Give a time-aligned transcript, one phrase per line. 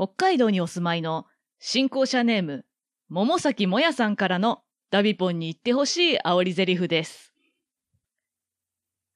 [0.00, 1.26] 北海道にお住まいの
[1.58, 2.64] 新校舎ネーム、
[3.10, 7.34] 桃崎もやさんからのダビポンに言ってほしい煽りゼリフです。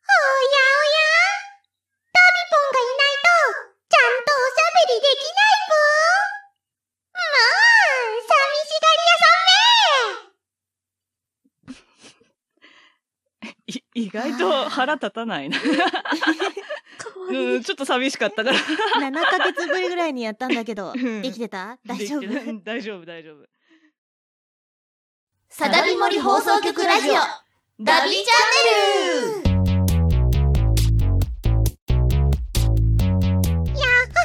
[0.05, 1.01] おやおや
[2.13, 3.33] ダビポンがいないと、
[3.89, 5.81] ちゃんとおしゃべりできないぽ
[7.15, 7.49] まあ、
[8.29, 9.33] 寂しがり屋さ
[11.55, 11.81] ん
[13.57, 15.57] め い 意外と腹立たないな。
[17.31, 18.59] うん、ちょっと寂しかったから。
[18.59, 21.23] 7ヶ月ぶりぐらいにやったんだけど うん。
[21.23, 21.79] できてた？
[21.87, 22.27] 大丈夫？
[22.65, 23.47] 大丈夫、大丈夫。
[25.49, 27.15] サダビモリ放送局ラジオ。
[27.81, 28.25] ダビチャ
[29.33, 29.55] ンネル。
[33.69, 34.21] やっは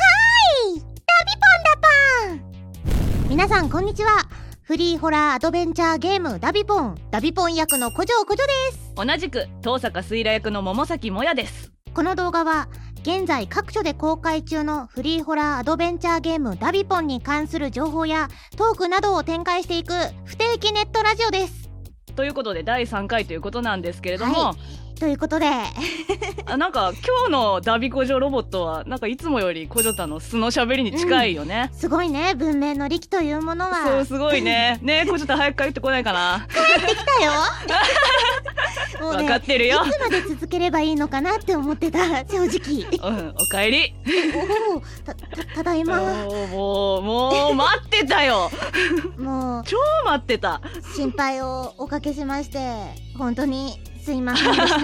[0.65, 0.79] ーい！
[0.79, 0.85] ダ
[1.25, 4.27] ビポンだぽん皆さんこんにちは。
[4.61, 6.95] フリーホラーアドベンチャーゲームダビポン。
[7.11, 8.93] ダビポン役の古城古城です。
[8.95, 11.71] 同じく、東坂すいら役の桃崎もやです。
[11.93, 12.69] この動画は
[13.01, 19.93] 現在各所で公開中のフリーホラーアドベンチャーゲームダビポンに関する情報やトークなどを展開していく
[20.25, 21.69] 不定期ネットラジオです。
[22.15, 24.55] ということで、第3回ということなんですけれども、は
[24.99, 25.47] ということで。
[26.45, 31.69] あなんか今日のダビコジョロボットは、なんかいつもよりコジョタの素の喋りに近いよね。
[31.71, 32.33] すごいね。
[32.35, 33.85] 文明の利器というものは。
[33.85, 34.77] そう、すごいね。
[34.81, 36.45] ねコジョタ早く帰ってこないかな。
[37.19, 37.31] だよ
[38.99, 39.85] もうねわかってるよ。
[39.85, 43.93] いつまで続ければいいのかなって思ってた正直うん、おかえり。
[44.69, 45.99] おおたたただいま
[46.51, 48.49] もう、もう、待ってたよ。
[49.17, 50.61] もう超待ってた。
[50.95, 52.59] 心配をおかけしまして
[53.17, 54.79] 本当にすいませんでした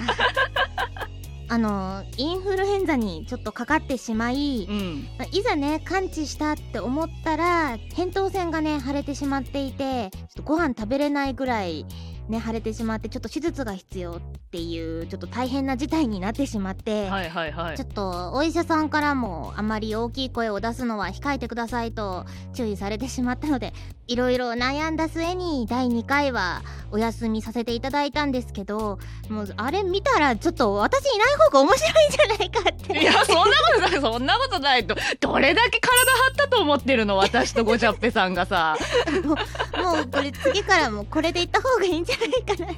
[1.47, 5.07] あのインフルエンザにちょっとかかってしまい、うん。
[5.19, 11.85] まあいざね完治したって思ったら扁桃腺がね腫れてしまっていてちょっとご飯食べれないぐらい
[12.29, 17.85] ね腫れてしまってちょっと手術が必要っていうちょっと大変な事態になってしまって、はいはいはいちょ。
[17.85, 23.73] っとお医者さんからもあまり大きい声を出すのは控えてくださいと注意されてしまったので
[24.07, 28.99] いろいろ悩んだ末に第2回はお休みさせていただいたんですけど
[29.29, 34.95] もうあれ見たらちょっと私いない方が面白いんじゃないかっていや、そんなことない、そんなことないと。
[35.19, 38.77] どれだけ体張ったと思ってるの私とゴチャッペさんがさ。
[39.25, 42.73] もうこれ次からもこれで行った方がいいんじゃないかなも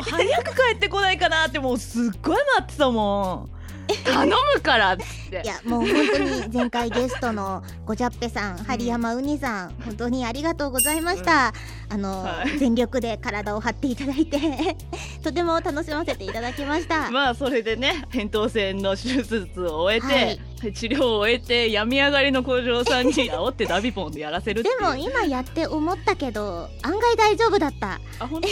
[0.00, 3.61] う早く帰ってこないかなってもうすっごい待ってたもん。
[4.04, 5.42] 頼むからっつって。
[5.44, 5.46] い。
[5.46, 11.52] やもう本当に前回ゲストのごじゃっぺさん針山うにさん本当にありがとうございました、
[11.88, 12.58] あの、はい。
[12.58, 14.38] 全力で体を張っていただいて
[15.22, 20.40] とても楽しませていただきました、まあそれでね扁桃腺の手術を終えて、はい。
[20.62, 28.00] 治療を終えて病み上がりの工場さんに煽ってダビポンでやらせるでも今やって思ったけど案外大丈夫だった。
[28.20, 28.48] あ本当？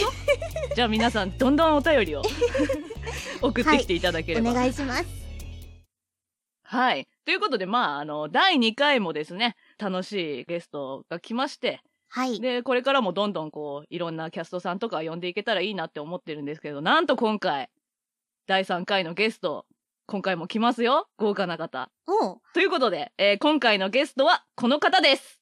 [0.75, 2.21] じゃあ皆さんどんどんお便りを
[3.41, 5.20] 送ってきていただけれおば願いします
[6.71, 7.09] はい。
[7.25, 17.69] ということで、まあ、あの、第2回もですね、楽しいゲストが来まして、はいで、これからもどんどんこう、いろんなキャストさんとか呼んでいけたらいいなって思ってるんですけど、なんと今回、
[18.47, 19.65] 第3回のゲスト、
[20.05, 21.09] 今回も来ますよ。
[21.17, 21.91] 豪華な方。
[22.53, 25.40] ということで、えー今回のゲストはこの方です。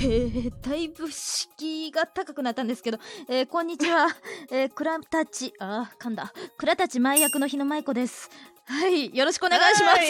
[0.00, 2.98] ー、だいぶ敷居が高くなったんですけど、
[3.28, 4.06] えー、こんにちは、
[4.50, 6.32] えー、倉たち、あー、噛んだ。
[6.56, 8.30] 倉たち前役の日野舞子です。
[8.66, 10.04] はい、よろしくお願いします。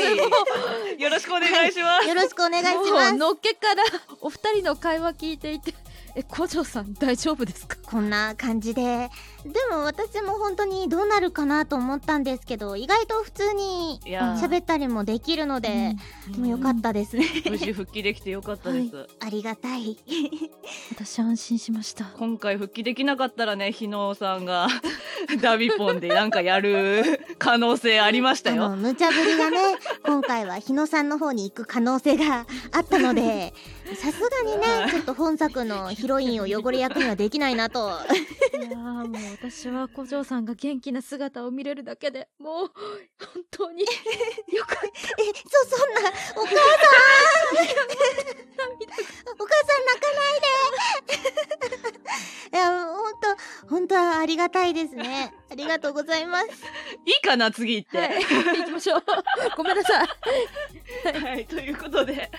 [1.01, 2.09] よろしくお願いします。
[2.09, 3.83] よろしくお願いしますのっけから
[4.21, 5.73] お二人の会話聞いていて、
[6.17, 7.77] え、古城さん大丈夫ですか？
[7.85, 9.09] こんな感じで。
[9.45, 14.41] でも私も本当にどうなるかなと思ったんですけど意外と普通にいやー。
[14.41, 15.95] 喋ったりもできるので、
[16.37, 17.17] もうよかったです。
[17.17, 19.07] ね無事復帰できてよかったです。
[19.21, 19.97] ありがたい。
[20.95, 22.07] 私安心しました。
[22.19, 24.69] 今回復帰できなかったらね、日野さんが
[25.41, 28.71] ダビポンでなんかやる 可能性ありましたよ。
[28.71, 29.59] 無茶ぶりがね
[30.05, 33.53] 今回は日野さんの方に行く可能性があったので
[33.97, 34.87] さすがにはい。
[34.87, 37.91] ねちょっと本作のヒロインを汚れ役にはできないなと。
[38.53, 42.71] いやーもう私は古城さんが元気な姿を見れるだけでもう
[43.35, 43.89] 本当によ
[44.65, 44.87] かった。
[44.87, 44.91] え
[45.69, 46.01] そそんな
[46.37, 46.59] お母さん。
[49.41, 50.41] お母さん泣かない
[51.07, 51.19] で。
[52.57, 55.33] いや本当本当はありがたいですね。
[55.51, 56.47] ありがとうございます
[57.29, 57.99] かな、次行って。
[57.99, 59.03] はい、行きましょう。
[59.57, 61.23] ごめんなさい。
[61.23, 62.31] はい、ということで、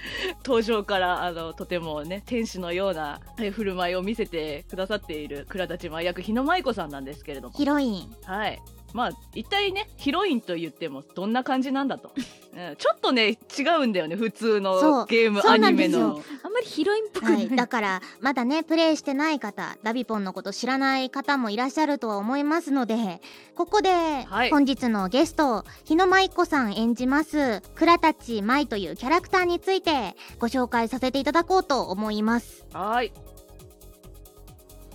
[0.46, 7.54] 登場から、あの、とてもね、天使のようなえ振る舞いを見せてくださっている、倉田千真役、日野舞子さんなんですけれども。
[7.56, 8.60] ヒロインはい。
[8.94, 12.12] まあ一体ねヒロインと言ってもどんな感じなんだと、
[12.52, 16.00] うん、ちょっとね違うんだよね普通のゲームそうアニメなんですよ。
[16.00, 16.24] の。
[16.44, 17.46] あんまりヒロインっぽくな、はい。
[17.46, 23.22] い、だからまだねプレイしてない方ダビポンのこと知らない方もいらっしゃるとは思いますので
[23.56, 24.50] ここではい。
[24.50, 32.66] 本日のゲスト、日野舞子さん演じます倉たち舞というキャラクターについてご紹介させていただこうと思います。
[32.74, 33.14] はい。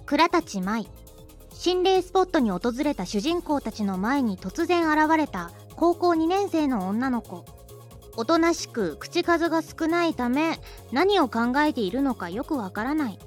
[0.07, 0.87] 倉たち舞。
[1.53, 7.45] 心霊スポットに訪れた主人公たちの前に突然現れた高校2年生の女の子。
[8.17, 10.61] おとなしく口数が少ないため
[10.93, 13.19] 何を考えているのかよくわからない。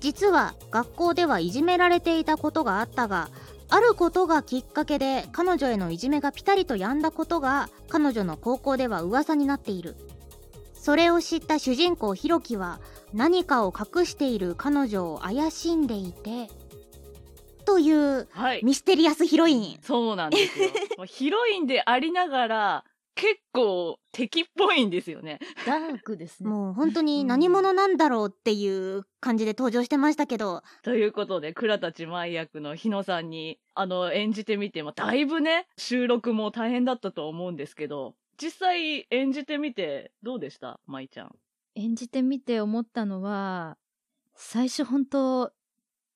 [0.00, 3.30] 実は学校ではいじめられていたことがあったが
[3.70, 9.96] あることがきっかけで彼女へのいじめがピタリと止んだことが彼女の高校では噂になっている。
[10.74, 12.78] それを知った主人公ひろきは
[13.14, 16.50] 何かを隠している彼女を怪しんでいて
[17.64, 19.78] というはいミステリアスヒロイン。
[19.82, 20.70] そうなんですよ。
[21.06, 22.84] ヒロインでありながら
[23.16, 25.38] 結構敵っぽいんですよね。
[25.66, 26.50] ダークですね。
[26.50, 30.62] もう本当に何者なんだろうっていう感じで登場してましたけど。
[30.82, 40.80] ということで倉たち舞役の日野さんにあの演じてみてもだいぶね収録も大変だったと思うんですけど実際演じてみてどうでした？
[40.86, 41.34] 舞ちゃん。
[41.76, 43.76] 演じてみて思ったのは
[44.34, 45.52] 最初本当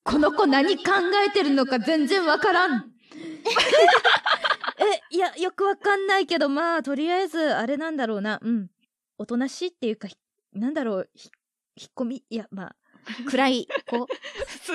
[0.04, 0.82] この子何考
[1.26, 2.92] えてるのか全然わからん。
[4.78, 8.38] えいやよくわかんないけどまあとりあえずあれなんだろうな。
[8.42, 8.70] うん。
[9.18, 10.16] おとなしいっていうかひ
[10.52, 11.10] なんだろう。
[11.14, 11.30] ひ
[11.76, 12.24] 引っ込み？
[12.28, 12.76] いやまあ
[13.28, 14.06] 暗い子？
[14.64, 14.74] そ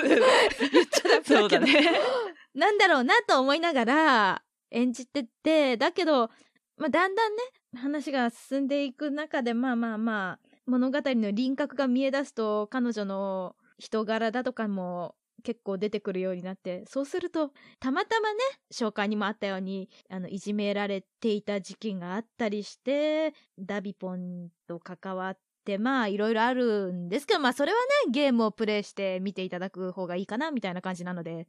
[1.46, 1.90] うだね。
[2.54, 6.30] なんだろうなと思いながら演じてて、だけど、
[6.76, 7.42] まあ、だんだんね、
[7.76, 18.40] 話が進んでいく中で、まあまあまあ、物語の輪郭が見え出すと、彼女の人柄だとかも結構出てくるようになって、そうすると、たまたまね、
[18.72, 31.46] 紹介にもあったように、あの、いじめられていた時期があったりして、ダビポンと関わって、まあ、いろいろあるんですけど、まあ、それはね、ゲームをプレイして見ていただく方がいいかな、みたいな感じなので、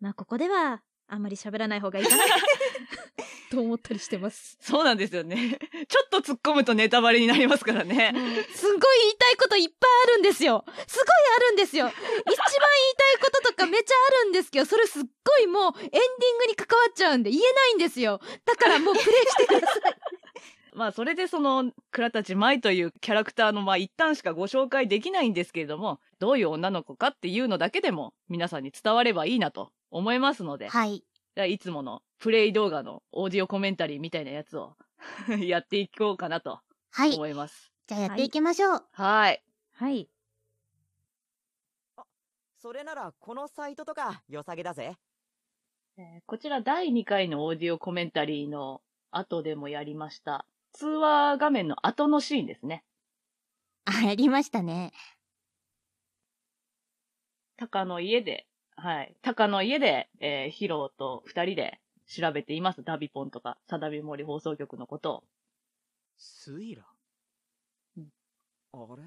[0.00, 2.24] まあ、ここでは、あんまり喋らない方がいいかな、
[3.54, 4.56] と思ったりしてます。
[4.60, 5.58] そうなんですよね
[5.88, 8.12] ちょっと突っ込むとネタバレになりますからね
[8.54, 10.64] すんごい言いたいこといっぱいあるんですよ。
[10.86, 11.06] すごい
[11.36, 11.86] あるんですよ。
[11.86, 12.30] 一番言い
[12.96, 18.20] たいこととかめちゃあるんですけど、それすっごいもうエンディングに関わっちゃうんで言えないんですよ。
[18.44, 19.94] だからもうプレイしてください。
[20.74, 31.04] まあそれでその倉たち舞というキャラクターのまあ一旦しかご紹介できないんですけれどもどういう女の子かっていうのだけでも皆さんに伝わればいいなと思いますので、はい
[31.48, 34.78] いつものプレイ動画のオーディオコメンタリーみたいなやつを
[35.46, 36.58] やっていこうかなと
[36.90, 37.70] はい思います。
[37.86, 39.44] じゃあやっていきましょう、はい。
[39.74, 40.08] はい。
[42.56, 44.96] それならこのサイトとか良さげだぜ。
[45.98, 48.80] えーこちら第2回のオーディオコメンタリーの
[49.10, 50.46] 後でもやりました。
[50.72, 52.86] 通話画面の後のシーンですね。
[53.84, 54.94] あやりましたね
[57.58, 58.46] タカの家で、
[58.76, 59.14] はい。
[59.20, 61.82] タカの家で、えーヒロと二人で
[62.14, 62.82] 調べています。
[62.84, 65.24] ダビポンとか、サダビモリ放送局のことを。
[66.16, 66.84] スイラ？
[67.96, 68.08] うん
[68.72, 69.02] あれ？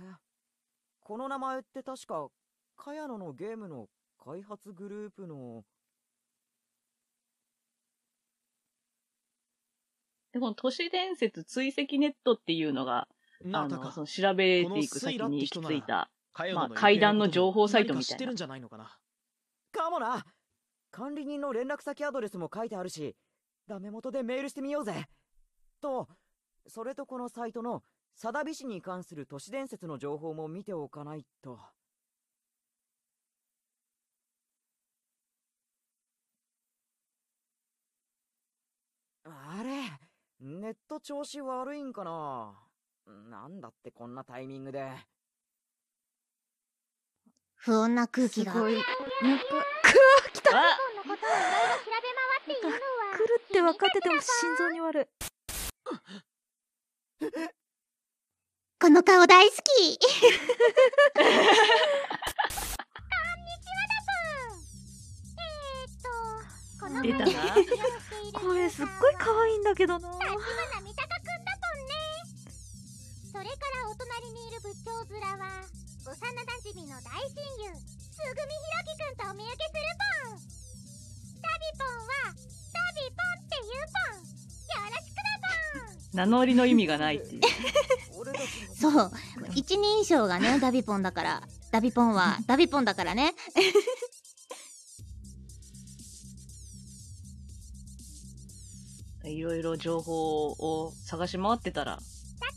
[1.01, 2.27] この名前って確か、
[2.75, 3.87] カヤノのゲームの
[4.23, 5.63] 開発グループの。
[10.33, 13.07] で、この都市伝説追跡ネットっていうのが、
[13.41, 16.09] なあ、のそ、の調べていく先に行き着いた、
[16.53, 18.97] まあ階段の情報サイトみたいな。
[19.71, 20.25] かもな
[20.97, 23.15] 管理人の連絡先アドレスも書いてあるし、
[23.67, 25.05] ダメ元でメールしてみようぜ。
[25.79, 26.09] と、
[26.65, 27.83] それとこのサイトの、
[28.15, 31.59] サダビ市に関する都市伝説の情報も見ておかないと。
[39.23, 39.83] あれ
[40.39, 42.55] ネット調子悪いんかな？
[43.29, 44.91] なんだってこんなタイミングで。
[47.53, 48.77] 不穏な空気がすごい。
[50.33, 50.51] 来た。
[50.51, 50.53] 来
[53.27, 55.05] るって分かってても心臓に悪い。
[58.79, 59.97] この顔大好き。
[66.79, 67.25] こ の出たな
[68.33, 70.09] 声すっごい可愛いんだけどな。
[70.09, 70.29] 立花
[70.81, 71.93] 三鷹くんだぽんね。
[73.31, 73.49] それか
[73.81, 75.63] らお隣にいる仏頂面は
[76.05, 77.01] 幼馴染の
[86.17, 87.41] 名乗りの意味がないっていう。
[88.75, 89.11] そう
[89.53, 93.33] 一人称がね ダビポンだからダビポンは ダビポンだからね
[99.23, 101.99] いろいろ情報を探し回ってたら、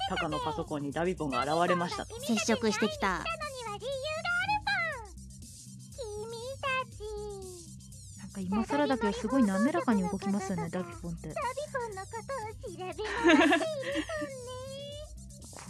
[0.09, 2.19] タカのパソコンにダビポンが現れましたと。
[2.21, 3.25] 接触してきた。
[8.49, 13.67] か今更だけどすごい滑らかに動きますよねダビポンってこダビポンのことを調べ回してい
[14.27, 14.41] る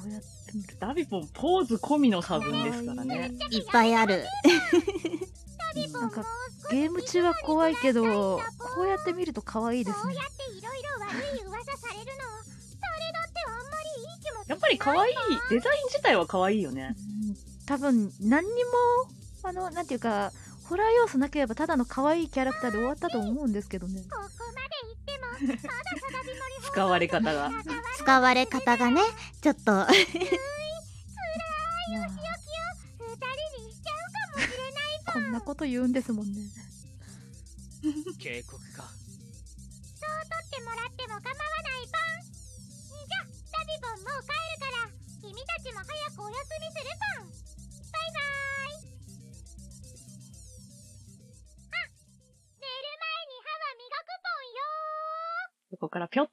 [0.07, 3.31] うやって見るダビポンポーズ込みの差分ですからね。
[3.50, 4.25] いっぱいある。
[5.93, 6.25] なんか
[6.71, 8.41] ゲーム中は怖いけどこ
[8.83, 12.12] うやって見ると可愛いですねやっていろいろ悪い噂されるの
[12.81, 15.15] 誰だってあんまりいい気持ちやっぱり可愛い、
[15.50, 16.97] デザイン自体は可愛いよね。
[17.25, 17.37] うん
[17.67, 18.71] 多分何にも
[19.45, 20.33] あのなんていうか
[20.71, 24.77] ホラー要素なければただの可愛いキャラクターで終わったと思うんですけどねここまで
[25.43, 25.69] 言っても
[26.71, 27.50] 使われ方が。
[27.99, 29.00] 使われ方がね、
[29.43, 30.25] ちょっと、まあ二人に
[33.73, 33.97] しちゃう
[34.37, 36.41] かもしれないこんなこと言うんですもんね
[38.21, 38.85] 警告か
[55.81, 56.31] こからぴょっ。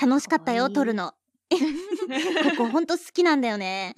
[0.00, 1.12] 楽しかったよ、撮るの。
[1.50, 3.94] ここほんと好きなんだよね。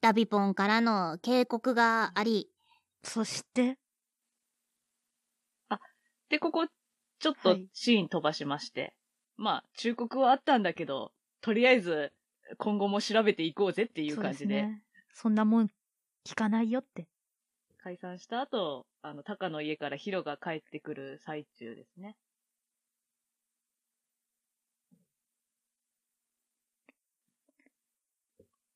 [0.00, 2.50] ダビポンからの警告があり、
[3.02, 3.78] そして？
[6.28, 8.94] で、ここ、ちょっとはいシーン飛ばしまして。
[9.36, 12.12] まあ、忠告はあったんだけど、とりあえず、
[12.58, 14.83] 今後も調べていこうぜっていう感じで、そうすね、
[15.14, 15.68] そんなもん
[16.26, 17.08] 聞かないよって
[17.78, 22.16] 解散した後、あの、タカの家からヒロが帰ってくる最中ですね。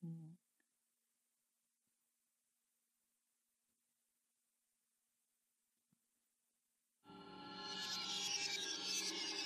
[0.03, 0.39] うん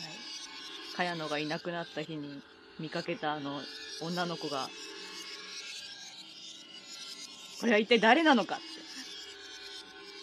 [0.00, 0.08] は
[1.04, 1.12] い。
[1.12, 2.42] 茅野がいなくなった日に
[2.78, 3.60] 見かけたあの
[4.02, 4.68] 女の子が、
[7.62, 8.64] これは一体誰なのかって。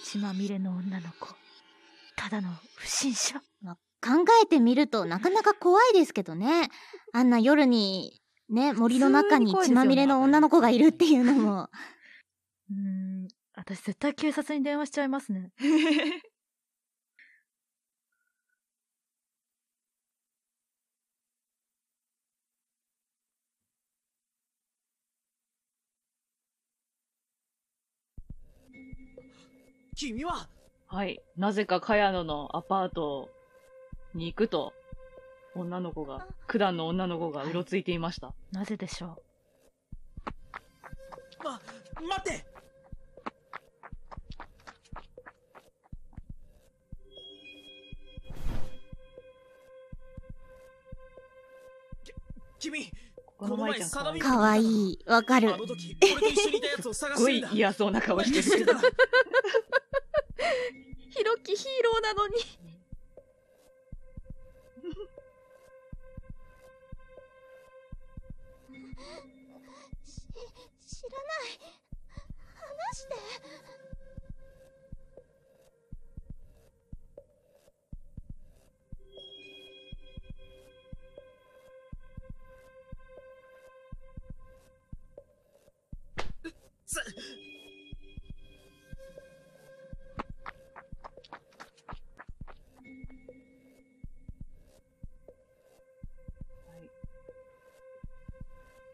[0.04, 1.30] 血まみれの女の子
[2.16, 6.70] ただの不審者まあ考えてみるとなかなか怖いですけどね。
[7.14, 11.70] あんな夜に、ね、森の中に血まみれの女の子がいるっていうのも。
[12.70, 15.52] うーん私絶対警察に電話しちゃいますね
[30.00, 30.48] 君は
[30.88, 31.20] はい。
[31.36, 33.30] なぜか茅野のアパート
[34.16, 34.72] に行くと、
[35.56, 38.34] 女の子が、九段の女の子がうろついていました。
[38.54, 39.22] なぜでしょ
[41.44, 41.60] ま
[42.02, 42.46] 待って
[52.06, 52.14] き
[52.60, 52.92] 君
[53.38, 54.22] この舞ちゃん可愛い。
[54.22, 55.00] すかわいい。
[55.06, 55.58] わかるあ。
[55.58, 58.66] の時俺と一緒にいたやつを探しごいてるんだ嫌そうな顔してる。
[61.20, 62.69] ヒロキヒーローなのに。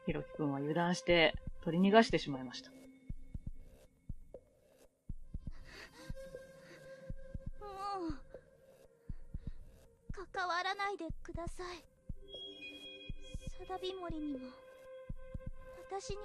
[0.05, 2.69] ひろきくんは油断して取り逃がしてしまいました。
[2.69, 2.75] も
[8.09, 8.13] う
[10.33, 11.83] 関わらないでください
[13.67, 14.39] 貞び森にも
[15.89, 16.21] 私にも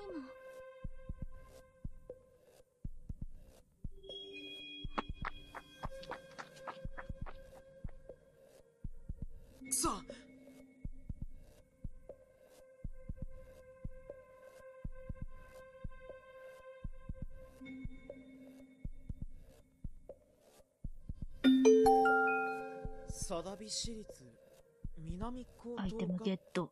[23.70, 24.04] 市立
[24.98, 26.70] 南高等アイテムゲット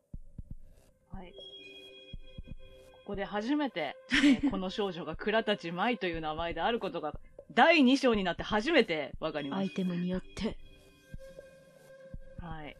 [1.13, 1.31] はい。
[1.31, 7.17] ここで初めて、えー この少女が倉たち舞という名前であることが、
[7.51, 10.57] 第2章になって初めてわかりましアイテムによって
[12.37, 12.45] た。
[12.45, 12.75] はい。